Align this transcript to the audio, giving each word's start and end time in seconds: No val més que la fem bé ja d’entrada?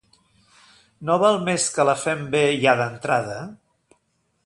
No 1.09 1.17
val 1.25 1.37
més 1.51 1.67
que 1.77 1.87
la 1.91 1.97
fem 2.07 2.25
bé 2.37 2.43
ja 2.65 2.77
d’entrada? 2.83 3.37